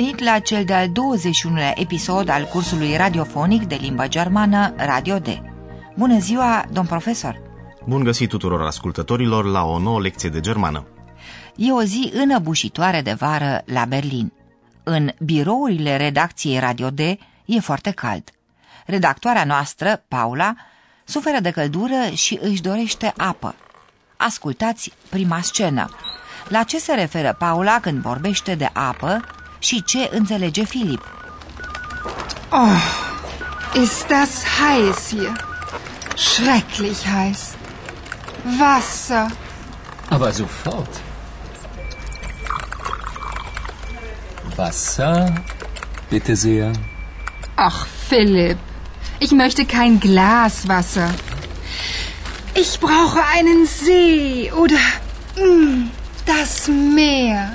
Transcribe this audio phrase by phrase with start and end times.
[0.00, 5.26] Venit la cel de-al 21-lea episod al cursului radiofonic de limbă germană Radio D.
[5.96, 7.40] Bună ziua, domn profesor!
[7.86, 10.86] Bun găsit tuturor ascultătorilor la o nouă lecție de germană.
[11.56, 14.32] E o zi înăbușitoare de vară la Berlin.
[14.82, 16.98] În birourile redacției Radio D
[17.44, 18.30] e foarte cald.
[18.86, 20.54] Redactoarea noastră, Paula,
[21.04, 23.54] suferă de căldură și își dorește apă.
[24.16, 25.88] Ascultați prima scenă.
[26.48, 29.20] La ce se referă Paula când vorbește de apă
[29.60, 31.04] și ce înțelege Filip?
[32.50, 32.82] Oh,
[33.82, 35.32] ist das heiß hier.
[36.16, 37.40] Schrecklich heiß.
[38.58, 39.26] Wasser.
[40.08, 41.00] Aber sofort.
[44.56, 45.32] Wasser,
[46.08, 46.72] bitte sehr.
[47.56, 48.58] Ach, Philipp,
[49.18, 51.10] ich möchte kein Glas Wasser.
[52.54, 54.82] Ich brauche einen See oder
[55.36, 55.90] mm,
[56.26, 57.52] das Meer.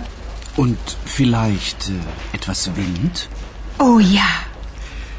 [0.56, 0.78] Und
[1.16, 3.30] vielleicht äh, etwas Wind?
[3.80, 4.28] Oh ja.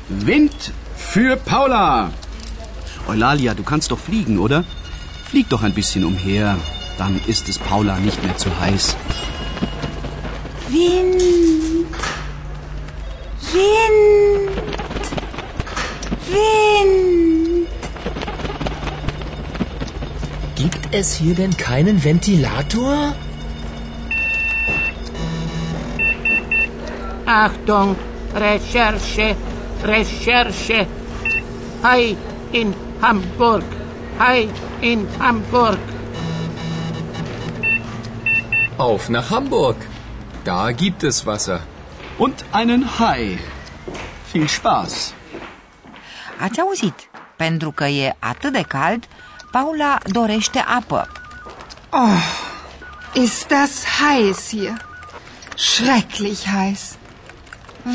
[0.08, 2.10] Wind für Paula!
[3.08, 4.64] Eulalia, du kannst doch fliegen, oder?
[5.30, 6.58] Flieg doch ein bisschen umher.
[6.98, 8.96] Dann ist es Paula nicht mehr zu heiß.
[10.68, 11.22] Wind,
[13.52, 15.04] Wind,
[16.28, 17.68] Wind.
[20.56, 23.14] Gibt es hier denn keinen Ventilator?
[27.26, 27.96] Achtung,
[28.34, 29.36] Recherche,
[29.82, 30.86] Recherche.
[31.82, 32.16] Hai
[32.52, 33.64] in Hamburg,
[34.18, 34.48] Hai
[34.80, 35.78] in Hamburg.
[38.78, 39.76] Auf nach Hamburg.
[40.44, 41.60] Da gibt es Wasser.
[42.18, 43.38] Und einen Hai.
[44.32, 45.12] Viel Spaß.
[46.40, 47.08] Ați auzit?
[47.36, 49.08] Pentru că e atât de cald,
[49.50, 51.08] Paula dorește apă.
[51.90, 52.22] Oh,
[53.12, 54.86] ist das heiß hier.
[55.56, 56.96] Schrecklich heiß.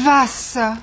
[0.06, 0.78] Wasser.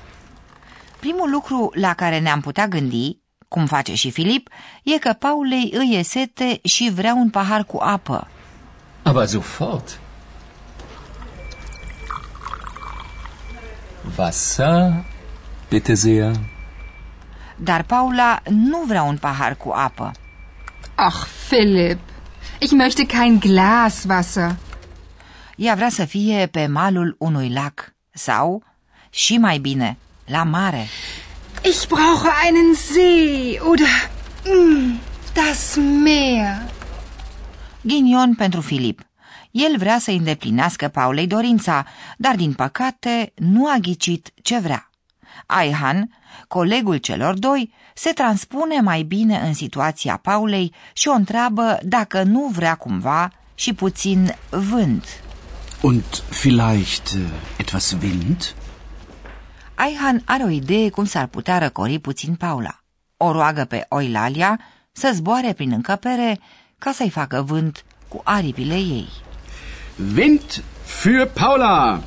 [0.99, 4.49] Primul lucru la care ne-am putea gândi, cum face și Filip,
[4.83, 8.27] e că Paulei îi e sete și vrea un pahar cu apă.
[9.03, 9.99] Aber sofort.
[14.17, 15.05] Wasser,
[15.69, 16.35] bitte sehr.
[17.55, 20.11] Dar Paula nu vrea un pahar cu apă.
[20.95, 21.99] Ach, Philipp,
[22.59, 24.55] ich möchte kein Glas Wasser.
[25.55, 28.63] Ea vrea să fie pe malul unui lac sau,
[29.09, 30.87] și mai bine, la mare.
[31.63, 34.09] Ich brauche einen See oder
[34.45, 34.99] mm,
[35.33, 36.71] das Meer.
[37.81, 39.01] Ghinion pentru Filip.
[39.51, 41.85] El vrea să îndeplinească Paulei dorința,
[42.17, 44.89] dar din păcate nu a ghicit ce vrea.
[45.45, 46.09] Aihan,
[46.47, 52.49] colegul celor doi, se transpune mai bine în situația Paulei și o întreabă dacă nu
[52.53, 55.05] vrea cumva și puțin vânt.
[55.81, 57.19] Und vielleicht äh,
[57.57, 58.53] etwas Wind?
[59.79, 62.79] Aihan are o idee cum s-ar putea răcori puțin Paula.
[63.17, 64.59] O roagă pe Oilalia
[64.91, 66.39] să zboare prin încăpere
[66.77, 69.09] ca să-i facă vânt cu aripile ei.
[70.15, 72.01] Wind für Paula!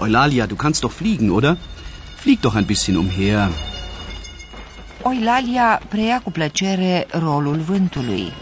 [0.00, 1.56] Eulalia, du kannst doch fliegen, oder?
[2.16, 3.50] Flieg doch ein bisschen umher.
[5.02, 8.32] Oilalia preia cu plăcere rolul vântului.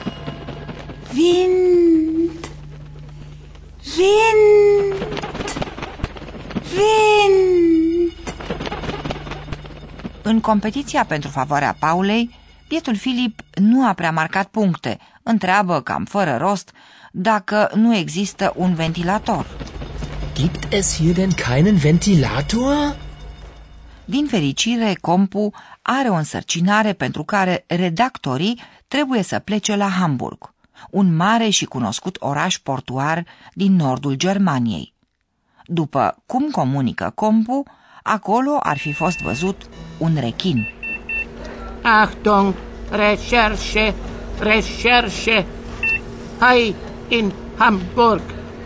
[1.15, 2.49] Wind!
[3.97, 4.95] Wind!
[6.77, 7.40] Wind!
[10.31, 12.35] În competiția pentru favoarea Paulei,
[12.69, 14.99] bietul Filip nu a prea marcat puncte.
[15.23, 16.73] Întreabă, cam fără rost,
[17.13, 19.47] dacă nu există un ventilator.
[20.35, 22.97] Gibt es hier denn keinen Ventilator?
[24.05, 25.51] Din fericire, Compu
[25.83, 30.55] are o însărcinare pentru care redactorii trebuie să plece la Hamburg,
[30.91, 33.25] un mare și cunoscut oraș portuar
[33.55, 34.95] din nordul Germaniei.
[35.65, 37.63] După cum comunică Compu,
[38.03, 39.69] acolo ar fi fost văzut
[39.99, 40.69] un rechin.
[41.83, 42.55] Achtung,
[42.91, 43.95] Recherche,
[44.39, 45.47] Recherche.
[46.39, 46.75] Hai
[47.09, 48.23] in Hamburg,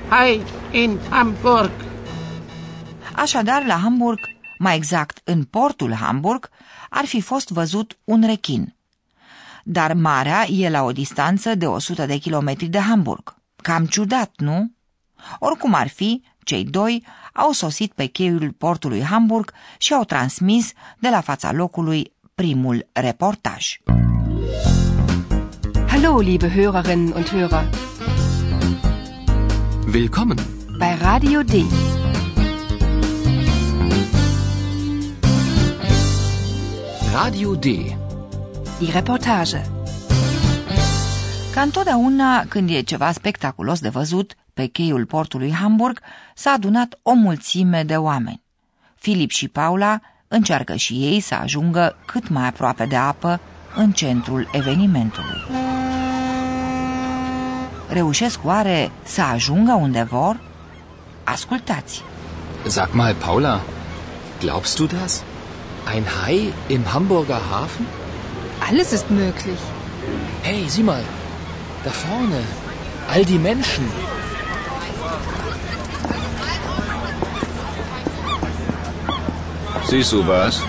[0.08, 1.70] Hai in Hamburg.
[3.16, 4.18] Așadar, la Hamburg,
[4.58, 6.48] mai exact în portul Hamburg,
[6.90, 8.74] ar fi fost văzut un rechin.
[9.64, 13.34] Dar marea e la o distanță de 100 de kilometri de Hamburg.
[13.62, 14.72] Cam ciudat, nu?
[15.38, 17.04] Oricum ar fi, Cei doi
[17.36, 23.76] au sosit pe cheiul portului Hamburg și au transmis de la fața locului primul reportaj.
[25.86, 27.68] Hallo, liebe Hörerinnen und Hörer.
[29.92, 30.38] Willkommen.
[30.78, 31.52] Bei Radio D.
[37.12, 37.62] Radio D.
[38.78, 39.62] Die Reportage.
[41.54, 46.00] Ca întotdeauna, când e ceva spectaculos de văzut, pe cheiul portului Hamburg
[46.34, 48.42] s-a adunat o mulțime de oameni.
[48.94, 53.40] Filip și Paula încearcă și ei să ajungă cât mai aproape de apă
[53.76, 55.40] în centrul evenimentului.
[57.88, 60.40] Reușesc oare să ajungă unde vor?
[61.24, 62.02] Ascultați!
[62.66, 63.60] Sag mal, Paula,
[64.40, 65.22] glaubst du das?
[65.94, 67.86] Ein Hai im Hamburger Hafen?
[68.68, 69.62] Alles ist möglich.
[70.42, 71.04] Hey, sieh mal,
[71.82, 72.42] da vorne,
[73.12, 74.13] all die Menschen.
[79.94, 80.60] Siehst du was?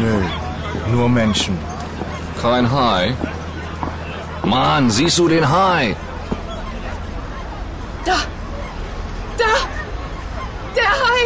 [0.00, 0.16] Nö,
[0.92, 1.58] nur Menschen.
[2.40, 3.12] Kein Hai?
[4.44, 5.96] Mann, siehst du den Hai?
[8.04, 8.18] Da!
[9.40, 9.54] Da!
[10.76, 11.22] Der Hai!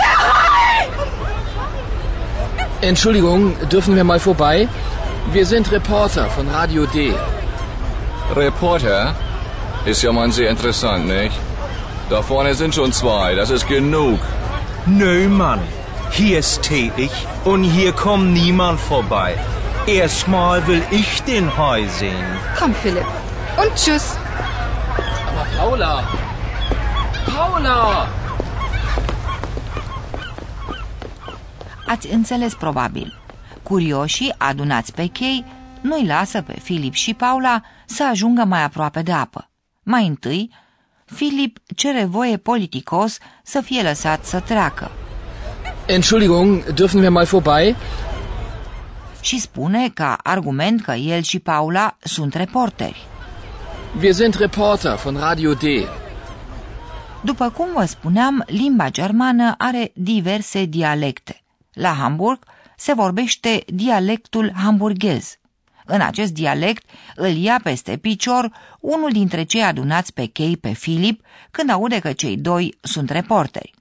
[0.00, 0.88] Der Hai!
[2.80, 4.68] Entschuldigung, dürfen wir mal vorbei?
[5.30, 7.14] Wir sind Reporter von Radio D.
[8.34, 9.14] Reporter?
[9.84, 11.38] Ist ja mal sehr interessant, nicht?
[12.10, 14.18] Da vorne sind schon zwei, das ist genug.
[14.86, 15.60] Nö, Mann.
[16.16, 17.10] Hier ist tätig
[17.44, 19.36] und hier kommt niemand vorbei.
[19.86, 22.24] Erstmal will ich den Hai sehen.
[22.58, 23.06] Komm, Philipp.
[23.60, 24.16] Und tschüss.
[25.28, 26.04] Aber Paula!
[27.34, 28.08] Paula!
[31.86, 33.18] Ați înțeles probabil.
[33.62, 35.44] Curioșii adunați pe chei
[35.80, 39.50] nu-i lasă pe Filip și Paula să ajungă mai aproape de apă.
[39.82, 40.50] Mai întâi,
[41.04, 44.90] Filip cere voie politicos să fie lăsat să treacă
[45.86, 47.76] Entschuldigung, dürfen wir mal vorbei?
[49.26, 53.06] și spune ca argument că el și Paula sunt reporteri.
[54.00, 55.62] Wir sind Reporter von Radio D.
[57.20, 61.42] După cum vă spuneam, limba germană are diverse dialecte.
[61.72, 62.38] La Hamburg
[62.76, 65.38] se vorbește dialectul hamburghez.
[65.84, 66.84] În acest dialect
[67.14, 68.50] îl ia peste picior
[68.80, 73.75] unul dintre cei adunați pe chei pe Filip când aude că cei doi sunt reporteri.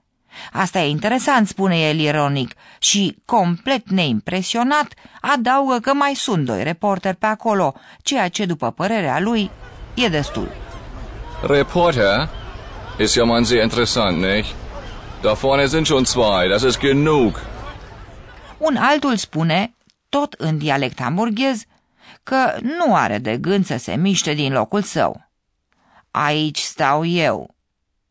[0.51, 7.15] Asta e interesant, spune el ironic, și, complet neimpresionat, adaugă că mai sunt doi reporteri
[7.15, 9.51] pe acolo, ceea ce, după părerea lui,
[9.93, 10.47] e destul.
[11.47, 12.29] Reporter?
[12.99, 14.55] Ist ja mal sehr interessant, nicht?
[15.21, 17.41] Da vorne sind schon zwei, das ist genug.
[18.57, 19.75] Un altul spune,
[20.09, 21.63] tot în dialect hamburghez,
[22.23, 25.29] că nu are de gând să se miște din locul său.
[26.11, 27.55] Aici stau eu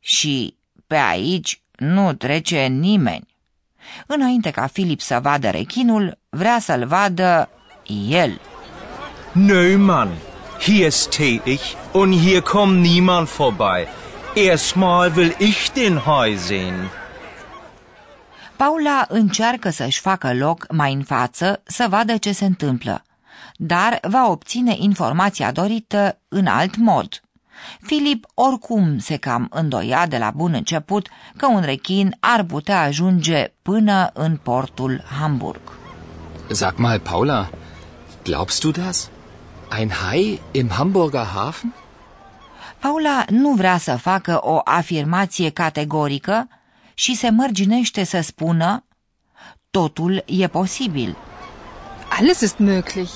[0.01, 0.57] și
[0.87, 3.37] pe aici nu trece nimeni.
[4.07, 7.49] Înainte ca Filip să vadă rechinul, vrea să-l vadă
[8.09, 8.41] el.
[9.33, 10.11] Nö, Mann.
[10.61, 11.61] Hier ist tätig
[11.93, 13.87] und hier kommt niemand vorbei.
[14.35, 16.91] Erstmal will ich den Hai sehen.
[18.57, 23.03] Paula încearcă să-și facă loc mai în față să vadă ce se întâmplă,
[23.57, 27.24] dar va obține informația dorită în alt mod.
[27.81, 33.53] Filip oricum se cam îndoia de la bun început că un rechin ar putea ajunge
[33.63, 35.61] până în portul Hamburg.
[36.51, 37.51] Sag mal, Paula,
[38.23, 39.11] glaubst du das?
[39.79, 41.75] Ein Hai im Hamburger Hafen?
[42.79, 46.49] Paula nu vrea să facă o afirmație categorică
[46.95, 48.85] și se mărginește să spună
[49.71, 51.17] totul e posibil.
[52.19, 53.11] Alles ist möglich.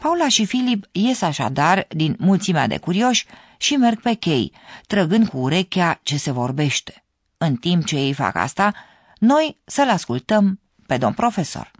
[0.00, 3.26] Paula și Filip ies așadar din mulțimea de curioși
[3.56, 4.52] și merg pe chei,
[4.86, 7.04] trăgând cu urechea ce se vorbește.
[7.38, 8.74] În timp ce ei fac asta,
[9.18, 11.70] noi să-l ascultăm pe domn profesor.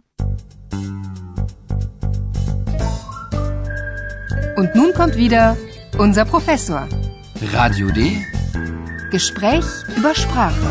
[4.55, 5.55] Und nun kommt wieder
[5.97, 6.87] unser Professor.
[7.53, 7.97] Radio D.
[9.11, 10.67] Gespräch über Sprache.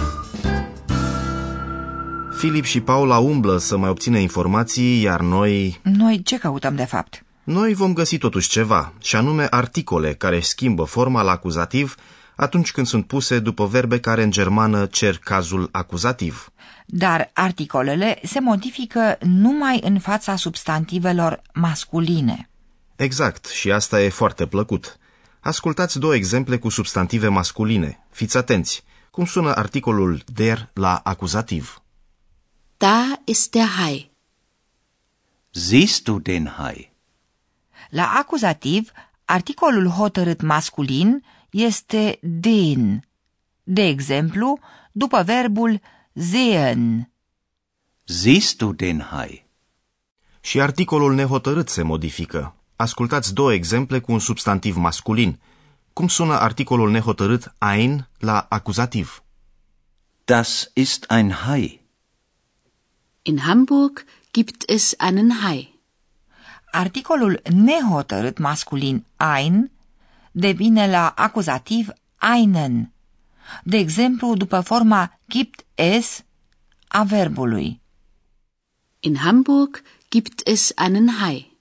[2.39, 5.81] Filip și Paula umblă să mai obțină informații, iar noi...
[5.83, 7.25] Noi ce căutăm de fapt?
[7.51, 11.95] Noi vom găsi totuși ceva, și anume articole care își schimbă forma la acuzativ
[12.37, 16.53] atunci când sunt puse după verbe care în germană cer cazul acuzativ.
[16.87, 22.49] Dar articolele se modifică numai în fața substantivelor masculine.
[22.97, 24.99] Exact, și asta e foarte plăcut.
[25.41, 28.07] Ascultați două exemple cu substantive masculine.
[28.11, 28.85] Fiți atenți.
[29.11, 31.83] Cum sună articolul der la acuzativ?
[32.77, 34.11] Da ist der Hai.
[35.51, 36.90] Siehst du den Hai?
[37.91, 38.91] La acuzativ,
[39.25, 43.05] articolul hotărât masculin este den.
[43.63, 44.59] De exemplu,
[44.93, 45.81] după verbul
[46.13, 47.11] sehen.
[48.05, 49.47] Siehst du den Hai?
[50.41, 52.55] Și articolul nehotărât se modifică.
[52.77, 55.41] Ascultați două exemple cu un substantiv masculin.
[55.93, 59.23] Cum sună articolul nehotărât ein la acuzativ?
[60.25, 61.81] Das ist ein Hai.
[63.23, 65.80] In Hamburg gibt es einen Hai.
[66.71, 69.05] Articolul nehotărât masculin
[69.37, 69.71] ein
[70.33, 71.89] devine la acuzativ
[72.37, 72.93] einen.
[73.65, 76.25] De exemplu, după forma gibt es
[76.89, 77.81] a verbului.
[79.01, 81.59] In Hamburg gibt es einen Hai.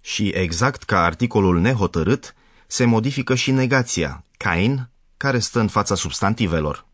[0.00, 2.34] Și exact ca articolul nehotărât,
[2.66, 6.86] se modifică și negația, kein, care stă în fața substantivelor.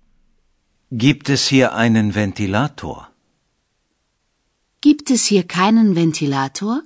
[0.88, 3.12] Gibt es hier einen Ventilator?
[4.78, 6.84] Gibt es hier keinen Ventilator?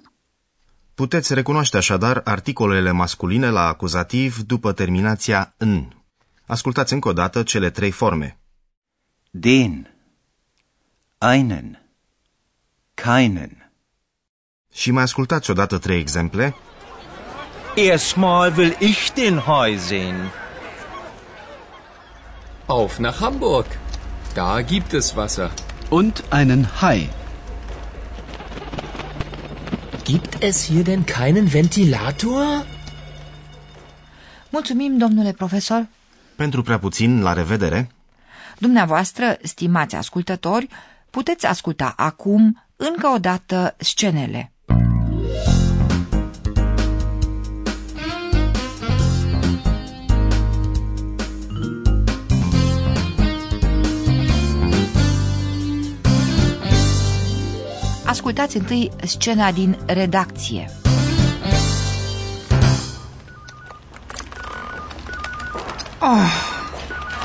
[0.98, 5.88] Puteți recunoaște așadar articolele masculine la acuzativ după terminația în.
[6.46, 8.38] Ascultați încă o dată cele trei forme.
[9.30, 9.90] Den.
[11.32, 11.82] Einen.
[12.94, 13.72] Keinen.
[14.72, 16.54] Și mai ascultați odată trei exemple.
[17.74, 20.30] Erstmal will ich den Hai sehen.
[22.66, 23.66] Auf nach Hamburg.
[24.34, 25.50] Da gibt es Wasser.
[25.88, 27.10] Und einen Hai.
[30.08, 32.66] Gibt es hier denn keinen Ventilator?
[34.50, 35.86] Mulțumim, domnule profesor.
[36.36, 37.90] Pentru prea puțin, la revedere!
[38.58, 40.68] Dumneavoastră, stimați ascultători,
[41.10, 44.52] puteți asculta acum încă o dată scenele.
[58.08, 60.70] Ascultați întâi scena din redacție.
[65.98, 66.32] Oh,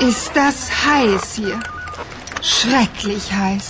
[0.08, 1.58] ist das heiß hier.
[2.40, 3.66] Schrecklich heiß.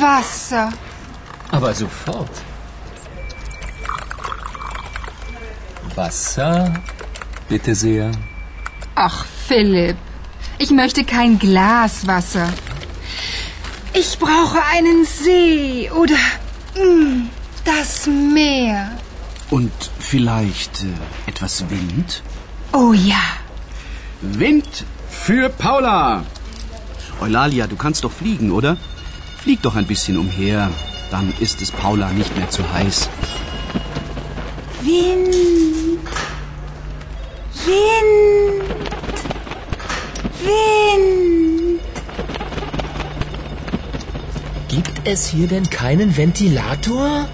[0.00, 0.68] Wasser.
[1.50, 2.42] Aber sofort.
[5.94, 6.82] Wasser,
[7.48, 8.10] bitte sehr.
[8.94, 9.96] Ach, Philipp,
[10.58, 12.48] ich möchte kein Glas Wasser.
[13.92, 16.16] Ich brauche einen See oder
[16.76, 17.28] mm,
[17.64, 18.90] das Meer.
[19.50, 22.22] Und vielleicht äh, etwas Wind?
[22.72, 23.22] Oh ja.
[24.20, 26.24] Wind für Paula.
[27.20, 28.76] Eulalia, du kannst doch fliegen, oder?
[29.42, 30.70] Flieg doch ein bisschen umher.
[31.10, 33.08] Dann ist es Paula nicht mehr zu heiß.
[34.82, 35.34] Wind.
[37.66, 38.70] Wind.
[40.44, 41.80] Wind.
[44.68, 47.28] Gibt es hier denn keinen Ventilator?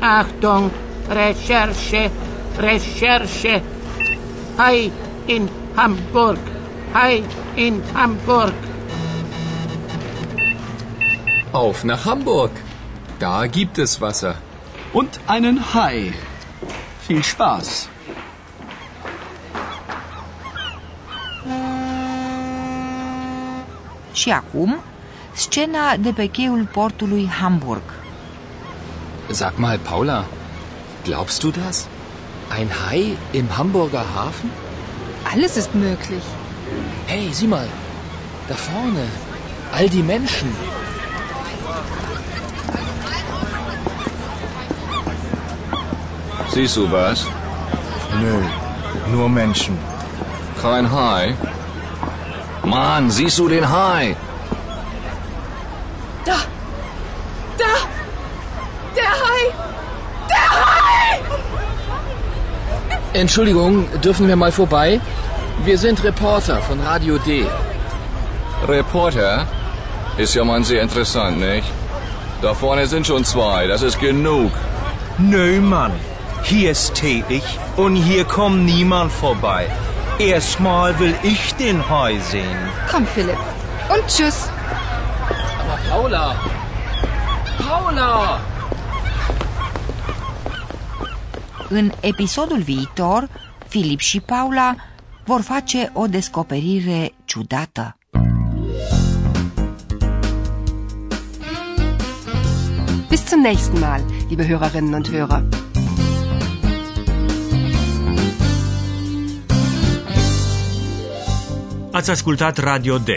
[0.00, 0.70] Achtung,
[1.08, 2.10] Recherche,
[2.58, 3.62] Recherche.
[4.58, 4.90] Hai
[5.26, 6.38] in Hamburg,
[6.92, 7.22] Hai
[7.56, 8.52] in Hamburg.
[11.52, 12.50] Auf nach Hamburg.
[13.18, 14.34] Da gibt es Wasser.
[14.92, 16.12] Und einen Hai.
[17.06, 17.88] Viel Spaß.
[24.22, 24.80] Și acum,
[25.32, 27.82] scena de pe cheiul portului Hamburg.
[29.30, 30.24] Sag mal, Paula,
[31.04, 31.86] glaubst du das?
[32.58, 34.50] Ein Hai im Hamburger Hafen?
[35.32, 36.24] Alles ist möglich.
[37.06, 37.68] Hey, sieh mal,
[38.48, 39.06] da vorne,
[39.72, 40.48] all die Menschen.
[46.52, 47.18] Siehst du was?
[48.20, 48.34] Nö,
[49.12, 49.74] nur Menschen.
[50.62, 51.34] Kein Hai?
[52.72, 54.16] Mann, siehst du den Hai?
[56.24, 56.38] Da!
[57.58, 57.74] Da!
[58.96, 59.42] Der Hai!
[60.32, 61.20] Der Hai!
[63.12, 65.02] Entschuldigung, dürfen wir mal vorbei?
[65.66, 67.44] Wir sind Reporter von Radio D.
[68.66, 69.46] Reporter?
[70.16, 71.68] Ist ja mal sehr interessant, nicht?
[72.40, 74.52] Da vorne sind schon zwei, das ist genug.
[75.18, 75.92] Nö, Mann.
[76.42, 79.66] Hier stehe ich und hier kommt niemand vorbei.
[80.18, 82.58] Erstmal will ich den Hai sehen.
[82.90, 83.38] Komm, Philipp.
[83.88, 84.48] Und tschüss.
[85.60, 86.36] Aber Paula!
[87.58, 88.40] Paula!
[91.68, 93.28] În episodul viitor,
[93.68, 94.74] Filip și Paula
[95.24, 97.96] vor face o descoperire ciudată.
[103.08, 105.61] Bis zum nächsten Mal, liebe Hörerinnen und Hörer.
[111.92, 113.08] Ați ascultat Radio D,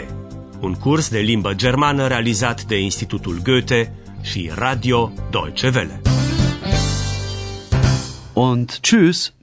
[0.60, 3.92] un curs de limbă germană realizat de Institutul Goethe
[4.22, 6.00] și Radio Deutsche Welle.
[8.32, 9.35] Und tschüss.